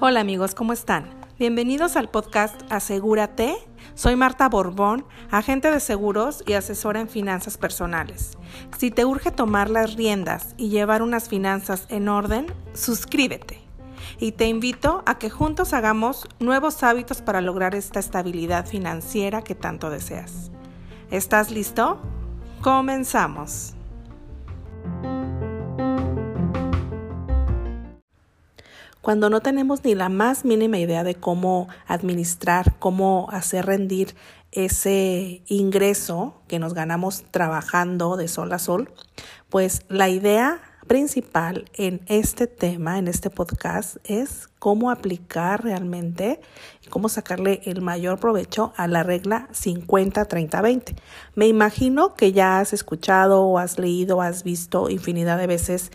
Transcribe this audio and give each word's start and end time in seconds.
Hola 0.00 0.20
amigos, 0.20 0.54
¿cómo 0.54 0.72
están? 0.72 1.10
Bienvenidos 1.38 1.96
al 1.96 2.08
podcast 2.08 2.60
Asegúrate. 2.70 3.56
Soy 3.94 4.16
Marta 4.16 4.48
Borbón, 4.48 5.04
agente 5.30 5.70
de 5.70 5.80
seguros 5.80 6.42
y 6.46 6.54
asesora 6.54 7.00
en 7.00 7.10
finanzas 7.10 7.58
personales. 7.58 8.38
Si 8.78 8.90
te 8.90 9.04
urge 9.04 9.30
tomar 9.30 9.68
las 9.68 9.96
riendas 9.96 10.54
y 10.56 10.70
llevar 10.70 11.02
unas 11.02 11.28
finanzas 11.28 11.86
en 11.90 12.08
orden, 12.08 12.46
suscríbete. 12.72 13.60
Y 14.18 14.32
te 14.32 14.46
invito 14.46 15.02
a 15.04 15.18
que 15.18 15.28
juntos 15.28 15.74
hagamos 15.74 16.26
nuevos 16.38 16.82
hábitos 16.82 17.20
para 17.20 17.42
lograr 17.42 17.74
esta 17.74 18.00
estabilidad 18.00 18.64
financiera 18.66 19.42
que 19.42 19.54
tanto 19.54 19.90
deseas. 19.90 20.50
¿Estás 21.10 21.50
listo? 21.50 22.00
Comenzamos. 22.62 23.74
Cuando 29.04 29.28
no 29.28 29.42
tenemos 29.42 29.84
ni 29.84 29.94
la 29.94 30.08
más 30.08 30.46
mínima 30.46 30.78
idea 30.78 31.04
de 31.04 31.14
cómo 31.14 31.68
administrar, 31.86 32.78
cómo 32.78 33.28
hacer 33.30 33.66
rendir 33.66 34.14
ese 34.50 35.42
ingreso 35.46 36.40
que 36.48 36.58
nos 36.58 36.72
ganamos 36.72 37.22
trabajando 37.30 38.16
de 38.16 38.28
sol 38.28 38.50
a 38.54 38.58
sol, 38.58 38.90
pues 39.50 39.82
la 39.90 40.08
idea 40.08 40.62
principal 40.86 41.70
en 41.74 42.00
este 42.06 42.46
tema, 42.46 42.98
en 42.98 43.08
este 43.08 43.28
podcast, 43.28 43.98
es 44.04 44.48
cómo 44.58 44.90
aplicar 44.90 45.62
realmente 45.64 46.40
y 46.82 46.88
cómo 46.88 47.10
sacarle 47.10 47.60
el 47.64 47.82
mayor 47.82 48.18
provecho 48.18 48.72
a 48.74 48.86
la 48.86 49.02
regla 49.02 49.48
50-30-20. 49.52 50.96
Me 51.34 51.46
imagino 51.46 52.14
que 52.14 52.32
ya 52.32 52.58
has 52.58 52.72
escuchado 52.72 53.42
o 53.42 53.58
has 53.58 53.78
leído 53.78 54.22
has 54.22 54.44
visto 54.44 54.88
infinidad 54.88 55.36
de 55.36 55.46
veces 55.46 55.90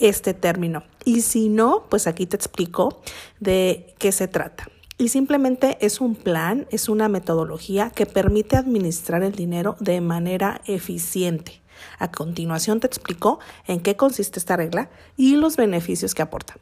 este 0.00 0.34
término. 0.34 0.82
Y 1.04 1.20
si 1.20 1.48
no, 1.48 1.84
pues 1.88 2.06
aquí 2.06 2.26
te 2.26 2.36
explico 2.36 3.00
de 3.38 3.94
qué 3.98 4.12
se 4.12 4.28
trata. 4.28 4.68
Y 4.98 5.08
simplemente 5.08 5.78
es 5.80 6.00
un 6.00 6.14
plan, 6.14 6.66
es 6.70 6.88
una 6.88 7.08
metodología 7.08 7.90
que 7.90 8.04
permite 8.04 8.56
administrar 8.56 9.22
el 9.22 9.32
dinero 9.32 9.76
de 9.80 10.00
manera 10.00 10.60
eficiente. 10.66 11.60
A 11.98 12.10
continuación 12.10 12.80
te 12.80 12.86
explico 12.86 13.38
en 13.66 13.80
qué 13.80 13.96
consiste 13.96 14.38
esta 14.38 14.56
regla 14.56 14.90
y 15.16 15.36
los 15.36 15.56
beneficios 15.56 16.14
que 16.14 16.22
aporta. 16.22 16.56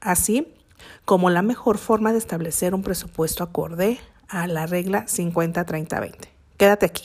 Así 0.00 0.48
como 1.04 1.30
la 1.30 1.42
mejor 1.42 1.78
forma 1.78 2.12
de 2.12 2.18
establecer 2.18 2.74
un 2.74 2.82
presupuesto 2.82 3.44
acorde 3.44 3.98
a 4.28 4.46
la 4.46 4.66
regla 4.66 5.06
50-30-20. 5.06 6.28
Quédate 6.56 6.86
aquí. 6.86 7.04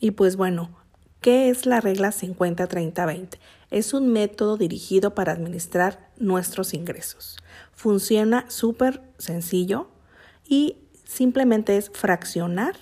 Y 0.00 0.12
pues 0.12 0.36
bueno, 0.36 0.70
¿qué 1.20 1.50
es 1.50 1.66
la 1.66 1.80
regla 1.80 2.10
50-30-20? 2.10 3.38
Es 3.70 3.92
un 3.92 4.08
método 4.08 4.56
dirigido 4.56 5.14
para 5.14 5.32
administrar 5.32 6.08
nuestros 6.18 6.74
ingresos. 6.74 7.36
Funciona 7.72 8.44
súper 8.48 9.02
sencillo 9.18 9.88
y 10.46 10.76
simplemente 11.04 11.76
es 11.76 11.90
fraccionar 11.90 12.76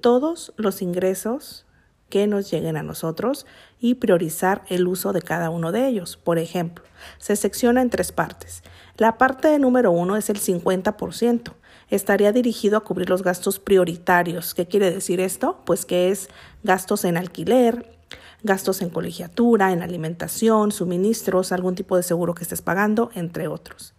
todos 0.00 0.52
los 0.56 0.82
ingresos 0.82 1.64
que 2.10 2.26
nos 2.26 2.50
lleguen 2.50 2.76
a 2.76 2.82
nosotros 2.82 3.46
y 3.80 3.94
priorizar 3.94 4.62
el 4.68 4.86
uso 4.86 5.12
de 5.12 5.22
cada 5.22 5.50
uno 5.50 5.72
de 5.72 5.88
ellos. 5.88 6.16
Por 6.16 6.38
ejemplo, 6.38 6.84
se 7.18 7.34
secciona 7.34 7.82
en 7.82 7.90
tres 7.90 8.12
partes. 8.12 8.62
La 8.98 9.18
parte 9.18 9.58
número 9.58 9.90
uno 9.90 10.16
es 10.16 10.30
el 10.30 10.38
50%. 10.38 11.54
Estaría 11.94 12.32
dirigido 12.32 12.76
a 12.76 12.80
cubrir 12.80 13.08
los 13.08 13.22
gastos 13.22 13.60
prioritarios. 13.60 14.52
¿Qué 14.52 14.66
quiere 14.66 14.90
decir 14.90 15.20
esto? 15.20 15.60
Pues 15.64 15.86
que 15.86 16.10
es 16.10 16.28
gastos 16.64 17.04
en 17.04 17.16
alquiler, 17.16 17.88
gastos 18.42 18.82
en 18.82 18.90
colegiatura, 18.90 19.70
en 19.70 19.80
alimentación, 19.80 20.72
suministros, 20.72 21.52
algún 21.52 21.76
tipo 21.76 21.96
de 21.96 22.02
seguro 22.02 22.34
que 22.34 22.42
estés 22.42 22.62
pagando, 22.62 23.12
entre 23.14 23.46
otros. 23.46 23.94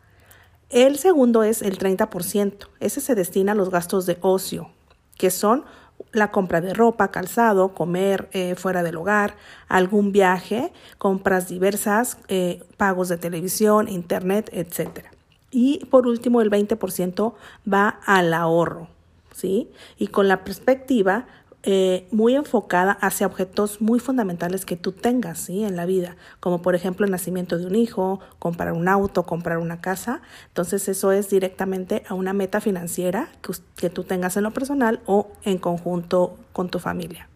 El 0.70 0.98
segundo 0.98 1.44
es 1.44 1.62
el 1.62 1.80
30%. 1.80 2.68
Ese 2.82 3.00
se 3.00 3.16
destina 3.16 3.54
a 3.54 3.56
los 3.56 3.70
gastos 3.70 4.06
de 4.06 4.18
ocio, 4.20 4.72
que 5.18 5.32
son 5.32 5.64
la 6.12 6.32
compra 6.32 6.60
de 6.60 6.74
ropa, 6.74 7.12
calzado, 7.12 7.74
comer 7.74 8.28
eh, 8.34 8.56
fuera 8.56 8.84
del 8.84 8.98
hogar, 8.98 9.38
algún 9.70 10.12
viaje, 10.12 10.74
compras 10.98 11.48
diversas, 11.48 12.18
eh, 12.28 12.62
pagos 12.76 13.08
de 13.08 13.16
televisión, 13.16 13.88
internet, 13.88 14.50
etc. 14.52 15.15
Y 15.52 15.86
por 15.86 16.08
último, 16.08 16.42
el 16.42 16.50
20% 16.50 17.34
va 17.72 18.00
al 18.06 18.34
ahorro, 18.34 18.88
¿sí? 19.32 19.70
Y 19.98 20.08
con 20.08 20.28
la 20.28 20.44
perspectiva 20.44 21.28
eh, 21.68 22.08
muy 22.12 22.36
enfocada 22.36 22.92
hacia 22.92 23.26
objetos 23.26 23.82
muy 23.82 24.00
fundamentales 24.00 24.68
que 24.68 24.76
tú 24.76 24.92
tengas 24.92 25.40
¿sí? 25.40 25.64
en 25.64 25.76
la 25.76 25.88
vida, 25.88 26.16
como 26.40 26.62
por 26.62 26.76
ejemplo 26.76 27.08
el 27.08 27.12
nacimiento 27.12 27.58
de 27.58 27.66
un 27.66 27.76
hijo, 27.76 28.20
comprar 28.38 28.72
un 28.74 28.88
auto, 28.88 29.24
comprar 29.24 29.58
una 29.58 29.82
casa. 29.82 30.22
Entonces 30.50 30.88
eso 30.88 31.12
es 31.12 31.28
directamente 31.32 32.04
a 32.08 32.14
una 32.14 32.34
meta 32.34 32.62
financiera 32.62 33.30
que, 33.42 33.54
que 33.76 33.90
tú 33.90 34.04
tengas 34.04 34.38
en 34.38 34.44
lo 34.44 34.52
personal 34.52 35.02
o 35.08 35.30
en 35.44 35.58
conjunto 35.58 36.38
con 36.54 36.70
tu 36.70 36.78
familia. 36.78 37.30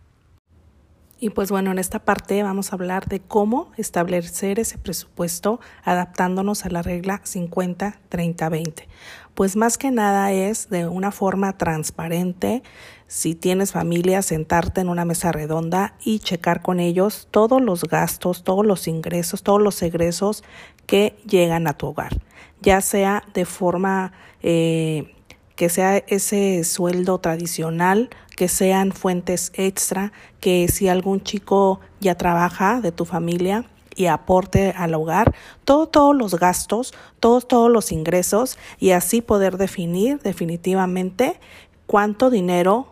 Y 1.21 1.31
pues 1.31 1.51
bueno, 1.51 1.71
en 1.71 1.79
esta 1.79 1.99
parte 1.99 2.41
vamos 2.43 2.71
a 2.71 2.75
hablar 2.75 3.07
de 3.07 3.19
cómo 3.19 3.71
establecer 3.75 4.57
ese 4.57 4.77
presupuesto 4.77 5.59
adaptándonos 5.83 6.65
a 6.65 6.69
la 6.69 6.81
regla 6.81 7.21
50-30-20. 7.23 8.85
Pues 9.33 9.57
más 9.57 9.77
que 9.77 9.91
nada 9.91 10.31
es 10.31 10.69
de 10.69 10.87
una 10.87 11.11
forma 11.11 11.57
transparente, 11.57 12.63
si 13.07 13.35
tienes 13.35 13.73
familia, 13.73 14.21
sentarte 14.21 14.79
en 14.79 14.87
una 14.87 15.03
mesa 15.03 15.33
redonda 15.33 15.95
y 16.03 16.19
checar 16.19 16.61
con 16.61 16.79
ellos 16.79 17.27
todos 17.31 17.61
los 17.61 17.83
gastos, 17.83 18.43
todos 18.43 18.65
los 18.65 18.87
ingresos, 18.87 19.43
todos 19.43 19.61
los 19.61 19.81
egresos 19.81 20.43
que 20.85 21.17
llegan 21.25 21.67
a 21.67 21.73
tu 21.73 21.87
hogar, 21.87 22.17
ya 22.61 22.79
sea 22.79 23.23
de 23.33 23.45
forma... 23.45 24.13
Eh, 24.41 25.15
que 25.59 25.67
sea 25.67 25.97
ese 25.97 26.63
sueldo 26.63 27.19
tradicional, 27.19 28.09
que 28.39 28.47
sean 28.47 28.93
fuentes 28.93 29.51
extra, 29.53 30.13
que 30.39 30.69
si 30.69 30.87
algún 30.87 31.21
chico 31.21 31.81
ya 31.99 32.15
trabaja 32.15 32.79
de 32.79 32.93
tu 32.93 33.03
familia 33.03 33.65
y 33.97 34.05
aporte 34.05 34.73
al 34.77 34.93
hogar, 34.93 35.35
todos 35.65 36.15
los 36.15 36.35
gastos, 36.35 36.93
todos, 37.19 37.69
los 37.69 37.91
ingresos 37.91 38.57
y 38.79 38.91
así 38.91 39.21
poder 39.21 39.57
definir 39.57 40.19
definitivamente 40.19 41.37
cuánto 41.85 42.29
dinero 42.29 42.87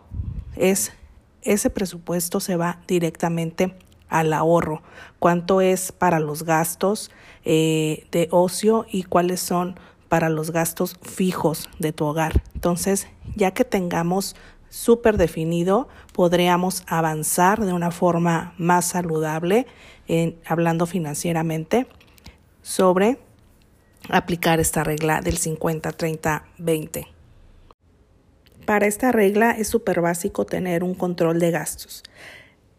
es 0.54 0.92
ese 1.40 1.70
presupuesto 1.70 2.40
se 2.40 2.56
va 2.56 2.82
directamente 2.86 3.74
al 4.10 4.34
ahorro, 4.34 4.82
cuánto 5.18 5.62
es 5.62 5.92
para 5.92 6.20
los 6.20 6.42
gastos 6.42 7.10
eh, 7.46 8.06
de 8.12 8.28
ocio 8.32 8.84
y 8.92 9.04
cuáles 9.04 9.40
son 9.40 9.80
para 10.10 10.28
los 10.28 10.50
gastos 10.50 10.98
fijos 11.00 11.70
de 11.78 11.94
tu 11.94 12.04
hogar. 12.04 12.42
Entonces, 12.54 13.08
ya 13.34 13.52
que 13.52 13.64
tengamos 13.64 14.36
súper 14.68 15.16
definido, 15.16 15.88
podríamos 16.12 16.82
avanzar 16.86 17.64
de 17.64 17.72
una 17.72 17.90
forma 17.90 18.54
más 18.58 18.86
saludable, 18.86 19.66
hablando 20.46 20.86
financieramente, 20.86 21.86
sobre 22.62 23.18
aplicar 24.08 24.60
esta 24.60 24.84
regla 24.84 25.20
del 25.20 25.38
50-30-20. 25.38 27.06
Para 28.64 28.86
esta 28.86 29.12
regla 29.12 29.52
es 29.52 29.68
súper 29.68 30.00
básico 30.00 30.44
tener 30.44 30.84
un 30.84 30.94
control 30.94 31.38
de 31.40 31.50
gastos. 31.50 32.02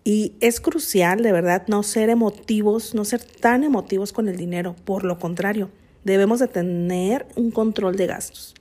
Y 0.03 0.33
es 0.39 0.61
crucial, 0.61 1.23
de 1.23 1.31
verdad, 1.31 1.63
no 1.67 1.83
ser 1.83 2.09
emotivos, 2.09 2.95
no 2.95 3.05
ser 3.05 3.23
tan 3.23 3.63
emotivos 3.63 4.13
con 4.13 4.27
el 4.29 4.37
dinero. 4.37 4.75
Por 4.85 5.03
lo 5.03 5.19
contrario, 5.19 5.69
debemos 6.03 6.39
de 6.39 6.47
tener 6.47 7.27
un 7.35 7.51
control 7.51 7.95
de 7.95 8.07
gastos. 8.07 8.55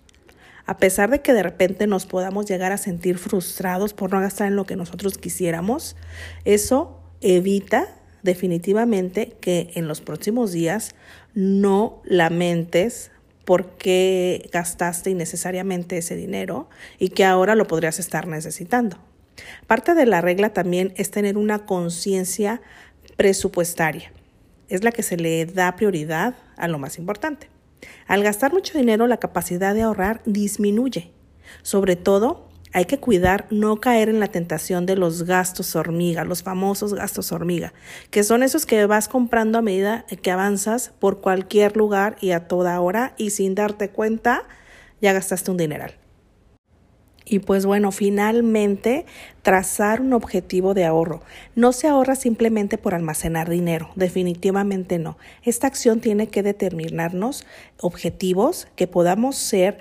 A 0.68 0.76
pesar 0.76 1.10
de 1.10 1.20
que 1.20 1.32
de 1.32 1.42
repente 1.42 1.86
nos 1.86 2.06
podamos 2.06 2.46
llegar 2.46 2.70
a 2.72 2.78
sentir 2.78 3.18
frustrados 3.18 3.94
por 3.94 4.12
no 4.12 4.20
gastar 4.20 4.48
en 4.48 4.56
lo 4.56 4.66
que 4.66 4.76
nosotros 4.76 5.18
quisiéramos, 5.18 5.96
eso 6.44 7.00
evita 7.20 7.88
definitivamente 8.22 9.36
que 9.40 9.70
en 9.74 9.88
los 9.88 10.00
próximos 10.00 10.52
días 10.52 10.94
no 11.34 12.02
lamentes 12.04 13.10
por 13.44 13.78
qué 13.78 14.48
gastaste 14.52 15.10
innecesariamente 15.10 15.98
ese 15.98 16.14
dinero 16.14 16.68
y 16.98 17.08
que 17.08 17.24
ahora 17.24 17.54
lo 17.54 17.66
podrías 17.66 17.98
estar 17.98 18.26
necesitando. 18.26 18.98
Parte 19.66 19.94
de 19.94 20.06
la 20.06 20.20
regla 20.20 20.50
también 20.50 20.92
es 20.96 21.10
tener 21.10 21.38
una 21.38 21.66
conciencia 21.66 22.60
presupuestaria 23.16 24.12
es 24.68 24.84
la 24.84 24.92
que 24.92 25.02
se 25.02 25.16
le 25.16 25.46
da 25.46 25.74
prioridad 25.76 26.34
a 26.56 26.68
lo 26.68 26.78
más 26.78 26.98
importante. 26.98 27.48
Al 28.06 28.22
gastar 28.22 28.52
mucho 28.52 28.76
dinero, 28.76 29.06
la 29.06 29.18
capacidad 29.18 29.74
de 29.74 29.82
ahorrar 29.82 30.22
disminuye. 30.24 31.12
Sobre 31.62 31.96
todo, 31.96 32.48
hay 32.72 32.84
que 32.84 32.98
cuidar 32.98 33.46
no 33.50 33.80
caer 33.80 34.08
en 34.08 34.20
la 34.20 34.28
tentación 34.28 34.86
de 34.86 34.96
los 34.96 35.24
gastos 35.24 35.74
hormiga, 35.74 36.24
los 36.24 36.42
famosos 36.42 36.94
gastos 36.94 37.32
hormiga, 37.32 37.72
que 38.10 38.24
son 38.24 38.42
esos 38.42 38.66
que 38.66 38.84
vas 38.86 39.08
comprando 39.08 39.58
a 39.58 39.62
medida 39.62 40.04
que 40.22 40.30
avanzas 40.30 40.92
por 40.98 41.20
cualquier 41.20 41.76
lugar 41.76 42.16
y 42.20 42.32
a 42.32 42.46
toda 42.46 42.80
hora 42.80 43.14
y 43.16 43.30
sin 43.30 43.54
darte 43.54 43.90
cuenta 43.90 44.44
ya 45.00 45.12
gastaste 45.12 45.50
un 45.50 45.56
dineral. 45.56 45.94
Y 47.28 47.40
pues 47.40 47.66
bueno, 47.66 47.92
finalmente 47.92 49.04
trazar 49.42 50.00
un 50.00 50.14
objetivo 50.14 50.72
de 50.72 50.86
ahorro. 50.86 51.20
No 51.54 51.72
se 51.72 51.86
ahorra 51.86 52.14
simplemente 52.16 52.78
por 52.78 52.94
almacenar 52.94 53.50
dinero, 53.50 53.90
definitivamente 53.96 54.98
no. 54.98 55.18
Esta 55.42 55.66
acción 55.66 56.00
tiene 56.00 56.28
que 56.28 56.42
determinarnos 56.42 57.44
objetivos 57.78 58.66
que 58.76 58.86
podamos 58.86 59.36
ser 59.36 59.78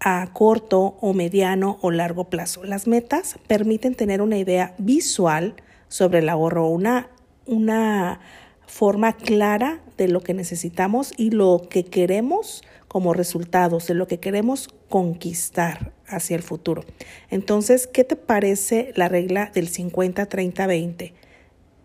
a 0.00 0.26
corto 0.32 0.96
o 1.00 1.12
mediano 1.12 1.78
o 1.82 1.90
largo 1.90 2.24
plazo. 2.24 2.64
Las 2.64 2.86
metas 2.86 3.38
permiten 3.46 3.94
tener 3.94 4.22
una 4.22 4.38
idea 4.38 4.74
visual 4.78 5.54
sobre 5.88 6.20
el 6.20 6.28
ahorro, 6.28 6.68
una, 6.68 7.10
una 7.46 8.20
forma 8.66 9.16
clara 9.16 9.80
de 9.96 10.08
lo 10.08 10.20
que 10.20 10.34
necesitamos 10.34 11.12
y 11.16 11.30
lo 11.30 11.66
que 11.70 11.84
queremos 11.84 12.62
como 12.88 13.12
resultados, 13.12 13.86
de 13.86 13.94
lo 13.94 14.06
que 14.06 14.18
queremos 14.18 14.68
conquistar 14.88 15.92
hacia 16.06 16.36
el 16.36 16.42
futuro. 16.42 16.84
Entonces, 17.30 17.86
¿qué 17.86 18.04
te 18.04 18.16
parece 18.16 18.92
la 18.96 19.08
regla 19.08 19.50
del 19.54 19.70
50-30-20? 19.70 21.12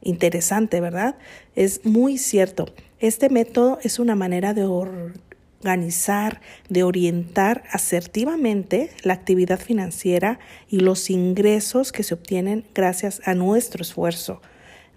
Interesante, 0.01 0.81
¿verdad? 0.81 1.15
Es 1.55 1.85
muy 1.85 2.17
cierto. 2.17 2.73
Este 2.99 3.29
método 3.29 3.79
es 3.83 3.99
una 3.99 4.15
manera 4.15 4.53
de 4.53 4.63
organizar, 4.63 6.41
de 6.69 6.83
orientar 6.83 7.63
asertivamente 7.71 8.91
la 9.03 9.13
actividad 9.13 9.59
financiera 9.59 10.39
y 10.69 10.79
los 10.79 11.09
ingresos 11.09 11.91
que 11.91 12.03
se 12.03 12.13
obtienen 12.13 12.65
gracias 12.73 13.21
a 13.25 13.33
nuestro 13.33 13.81
esfuerzo. 13.81 14.41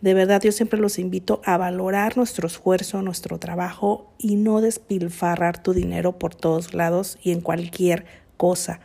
De 0.05 0.13
verdad, 0.13 0.43
yo 0.43 0.53
siempre 0.53 0.79
los 0.79 0.99
invito 0.99 1.41
a 1.47 1.57
valorar 1.57 2.19
nuestro 2.19 2.47
esfuerzo, 2.47 3.01
nuestro 3.01 3.39
trabajo 3.39 4.13
y 4.19 4.37
no 4.37 4.61
despilfarrar 4.61 5.63
tu 5.63 5.73
dinero 5.73 6.19
por 6.19 6.35
todos 6.35 6.75
lados 6.75 7.17
y 7.23 7.33
en 7.33 7.41
cualquier 7.41 8.05
cosa. 8.37 8.81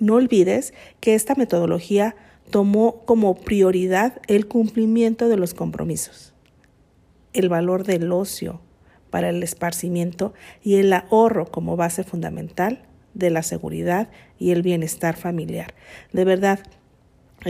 No 0.00 0.14
olvides 0.14 0.74
que 0.98 1.14
esta 1.14 1.36
metodología 1.36 2.16
tomó 2.50 3.04
como 3.04 3.36
prioridad 3.36 4.20
el 4.26 4.48
cumplimiento 4.48 5.28
de 5.28 5.36
los 5.36 5.54
compromisos, 5.54 6.34
el 7.34 7.48
valor 7.48 7.84
del 7.84 8.10
ocio 8.10 8.60
para 9.10 9.28
el 9.28 9.44
esparcimiento 9.44 10.34
y 10.60 10.74
el 10.74 10.92
ahorro 10.92 11.46
como 11.52 11.76
base 11.76 12.02
fundamental 12.02 12.82
de 13.14 13.30
la 13.30 13.44
seguridad 13.44 14.10
y 14.40 14.50
el 14.50 14.62
bienestar 14.62 15.16
familiar. 15.16 15.72
De 16.12 16.24
verdad, 16.24 16.58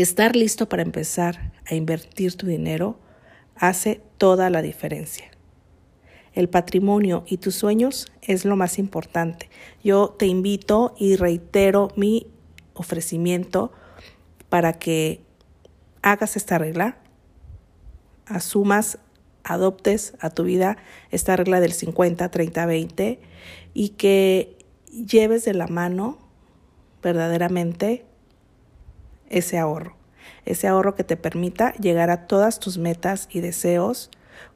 estar 0.00 0.36
listo 0.36 0.68
para 0.68 0.82
empezar 0.82 1.52
a 1.66 1.74
invertir 1.74 2.36
tu 2.36 2.46
dinero 2.46 2.98
hace 3.56 4.00
toda 4.18 4.50
la 4.50 4.62
diferencia. 4.62 5.30
El 6.32 6.48
patrimonio 6.48 7.24
y 7.26 7.38
tus 7.38 7.54
sueños 7.54 8.06
es 8.22 8.44
lo 8.44 8.56
más 8.56 8.78
importante. 8.78 9.50
Yo 9.82 10.10
te 10.10 10.26
invito 10.26 10.94
y 10.98 11.16
reitero 11.16 11.88
mi 11.96 12.26
ofrecimiento 12.74 13.72
para 14.48 14.74
que 14.74 15.20
hagas 16.02 16.36
esta 16.36 16.58
regla, 16.58 16.98
asumas, 18.26 18.98
adoptes 19.42 20.14
a 20.20 20.30
tu 20.30 20.44
vida 20.44 20.76
esta 21.10 21.36
regla 21.36 21.60
del 21.60 21.72
50, 21.72 22.30
30, 22.30 22.66
20 22.66 23.20
y 23.74 23.88
que 23.90 24.56
lleves 24.90 25.44
de 25.44 25.54
la 25.54 25.66
mano 25.66 26.18
verdaderamente 27.02 28.04
ese 29.28 29.58
ahorro, 29.58 29.96
ese 30.44 30.69
ahorro 30.69 30.94
que 30.94 31.04
te 31.04 31.16
permita 31.16 31.72
llegar 31.75 32.10
a 32.10 32.26
todas 32.26 32.58
tus 32.58 32.78
metas 32.78 33.28
y 33.30 33.40
deseos 33.40 34.10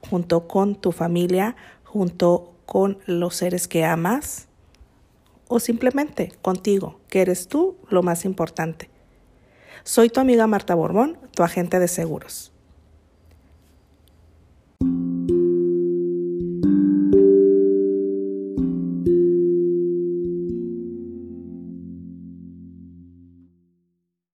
junto 0.09 0.49
con 0.49 0.75
tu 0.75 0.93
familia, 0.93 1.57
junto 1.85 2.55
con 2.67 2.99
los 3.07 3.37
seres 3.37 3.69
que 3.69 3.85
amas 3.85 4.49
o 5.49 5.61
simplemente 5.61 6.33
contigo, 6.41 7.01
que 7.09 7.21
eres 7.21 7.49
tú 7.49 7.77
lo 7.89 8.03
más 8.03 8.25
importante. 8.25 8.91
Soy 9.85 10.09
tu 10.09 10.21
amiga 10.21 10.47
Marta 10.47 10.75
Borbón, 10.75 11.19
tu 11.35 11.43
agente 11.43 11.79
de 11.79 11.89
seguros. 11.89 12.53